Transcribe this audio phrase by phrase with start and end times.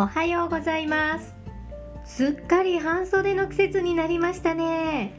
[0.00, 1.34] おはようございます。
[2.04, 5.12] すっかり半袖の季節になりましたね。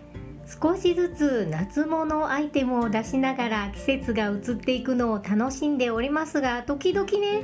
[0.48, 7.44] 少しずつ夏物アイテムを出しながら季節が移っていくのを楽しんでおりますが時々ね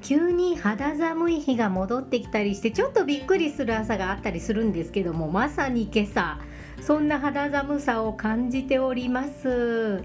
[0.00, 6.38] 急に肌寒い日が戻ってきたりしてちょっとびっくりする朝があったりするんですけどもまさに今朝
[6.80, 10.02] そんな肌寒さを感じております。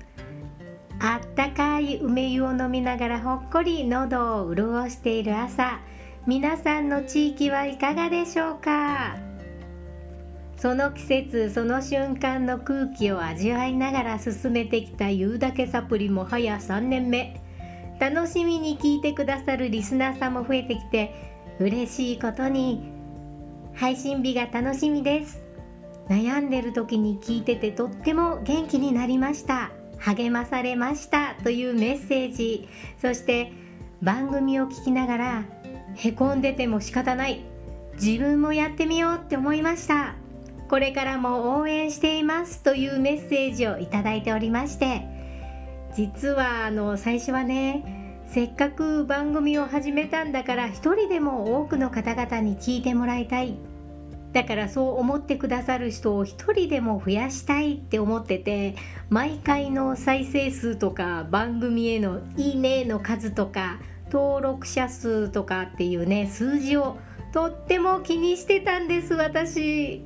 [0.99, 5.79] あったかい梅湯を飲みながらほっこり喉を潤している朝。
[6.27, 9.15] 皆さんの地域はいかがでしょうか？
[10.57, 17.39] その季節その瞬間の空気を味わいながら進めてきた言うだけサプリも早3年目。
[17.97, 21.15] 楽しみに聞いてくださるリスナーさんも増えてきて
[21.61, 22.91] 嬉しいことに
[23.73, 25.45] 配信日が楽しみです。
[26.09, 29.71] 悩んでる時に聞いててとっても元気になりました。
[29.97, 32.67] 励まされましたというメッセージ。
[33.01, 33.53] そして
[34.01, 35.45] 番組を聞きながら
[35.99, 37.41] へこんでても仕方ない。
[37.95, 40.13] 自分もやってみようって思いました。
[40.69, 45.01] これからも応援していますというメッセージをいただいておりまして。
[45.95, 53.55] 実はあの最初はねせっかく番組を始めたんだから一人でも多くの方々に聞いてもらいたい。
[54.33, 58.75] だからそう思ってくださる人を一人でも増やしたいって思ってて
[59.09, 63.79] 毎回の再生数とか番組へのいいねの数とか
[64.11, 66.97] 登録者数とかっていうね数字を
[67.33, 70.03] とっても気にしてたんです私。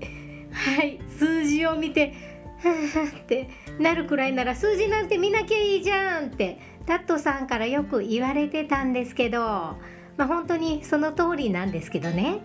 [0.52, 2.14] はい数字を見て
[2.62, 2.70] は
[3.16, 3.50] あって
[3.80, 9.78] なるくらいなら数字なんて見なきゃいいじゃんってタットさんからよく言われてたんですけどま
[10.18, 12.42] あ本当にその通りなんですけどね。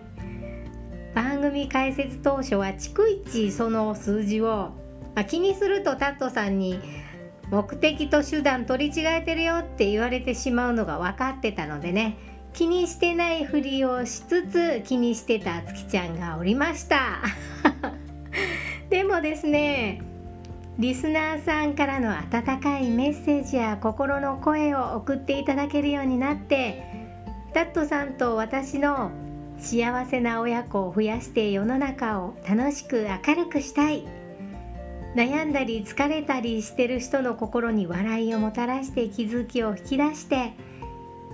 [1.13, 4.45] 番組開設当初は逐一その数字を、
[5.15, 6.79] まあ、気にするとタットさんに
[7.51, 12.17] 目的と手段取り違えてるよって言われてしまうのが分かってたのでね。
[12.57, 17.21] 気にしてないふりをしつつ気にしてた月ちゃんがおりました。
[18.89, 20.01] でもですね
[20.79, 26.83] リスナーさんからの温かいメッセージや心の声を送っていただけるようになって
[27.53, 29.11] タットさんと私の
[29.59, 34.07] 幸せな親子を増やして世の中を楽しく明るくしたい。
[35.17, 40.53] 悩んだり疲れたりしてる人の心に笑いをもたらして気づきを引き出して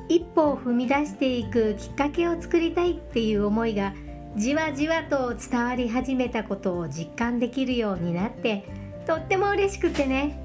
[0.07, 3.93] 一歩を踏み出していくきっかけを作りたいっていう思いが
[4.37, 8.63] じわじわと伝わり始めたことを実感できるようになって
[9.05, 10.39] とっても嬉しくてね。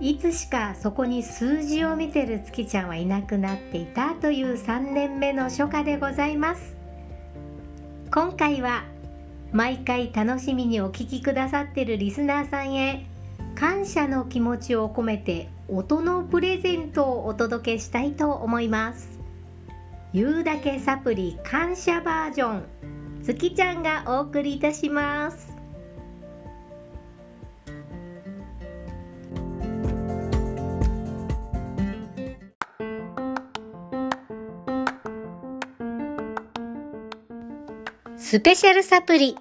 [0.00, 6.76] いつしかそこに数字を見てる月ちゃんはいなくなっていたという3年目の初夏でございます。
[8.12, 8.82] 今回は
[9.52, 13.06] 毎回楽しみにお聴きくださってるリスナーさんへ
[13.54, 19.18] 感謝の気持ちを込めて音のプレゼントをお届けしたいと思います。
[20.12, 22.62] 言うだけサプリ感謝バージョン
[23.22, 25.57] 月ちゃんがお送りいたします。
[38.30, 39.34] スペシャルサプリ。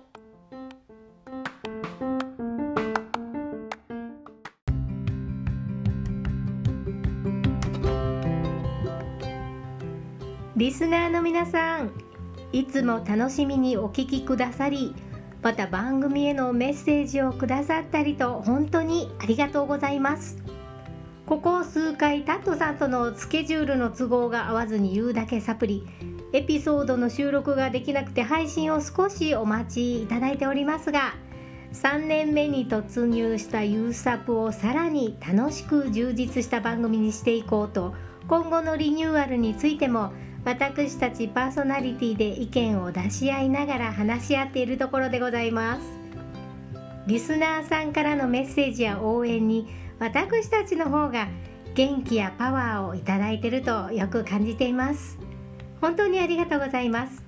[10.56, 11.92] リスナーの皆さん
[12.53, 14.96] いつも楽しみにお聞きくださり
[15.42, 20.38] また番組へのメッセージをくださったりと本当にありがとうございます。
[21.25, 25.86] ここ数回タットさんとのスケジュールの都合が合わずに言うだけサプリ。
[26.34, 31.16] エピソードの収録ができなくて配信を少しお待ちいただいておりますが
[31.74, 37.94] 3年目に突入したユーサプをさらに楽しく充実した番組にしていこうと
[38.28, 40.12] 今後のリニューアルについても
[40.44, 45.82] 私たちパーソナリティで意見を出し合いながら話し合っているところでございます。
[47.06, 49.68] リスナーさんからのメッセージや応援に
[50.00, 51.28] 私たちの方が
[51.74, 55.26] 元気やパワーをいただいているとよく感じています。
[55.81, 57.24] 本当にありがとうございます。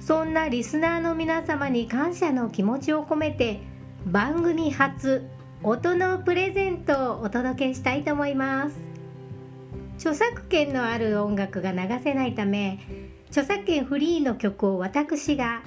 [0.00, 3.60] そんなリスナーの皆様に感謝の気持ちを込めて
[4.06, 5.26] 番組初
[5.62, 8.76] 音のプレゼントをお届けしたいと思います。
[9.96, 12.78] 著作権のある音楽が流せないため
[13.30, 15.62] 著作権フリーの曲を私が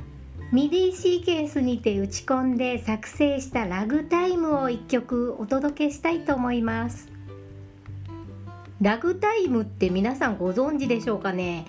[0.52, 7.12] ミディシーケンスにて打ち込んで作成したラグタイムを1曲お届けしたいと思います。
[8.82, 11.66] ラグタイムって皆さんご存知でしょうかね？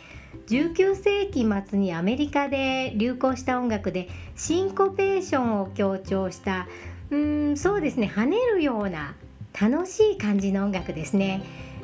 [0.46, 6.68] 19世紀末にアメリカで流行した音楽でシンコペーションを強調した
[7.10, 9.14] うんそうですね跳ねるような
[9.60, 11.42] 楽しい感じの音楽ですね。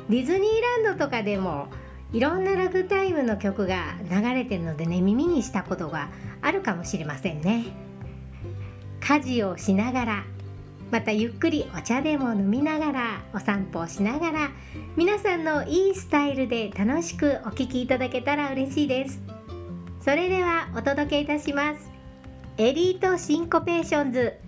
[0.09, 1.67] ディズニーランドとかでも
[2.13, 6.09] いろんなラグタイムの曲が流れてるのでね耳にしたことが
[6.41, 7.65] あるかもしれませんね。
[9.01, 10.23] 家事をしながら
[10.91, 14.51] またゆっくりお茶でも飲みながらお散歩をしながら
[14.95, 19.21] 皆さんのいいスタイルで楽しくお聴きいただけたら嬉しいです。
[19.99, 21.91] それではお届けいたします。
[22.57, 24.46] Elite Syncopations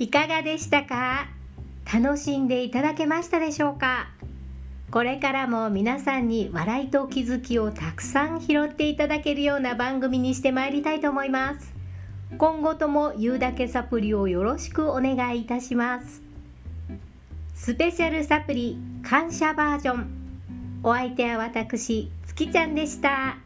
[0.00, 1.28] いかがでしたか？
[1.92, 4.08] 楽しんでいただけましたでしょうか？
[4.90, 11.74] これからも皆さんに笑いと気づきをたくさん拾っていただけるような番組にしてまいりたいと思います。
[12.38, 16.22] 今後とも言うだけサプリをよろしくお願いいたします。
[17.54, 20.06] スペシャルサプリ感謝バージョン。
[20.82, 23.36] お相手は私月ちゃんでした。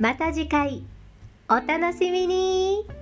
[0.00, 0.82] また次回
[1.48, 2.99] お楽しみに。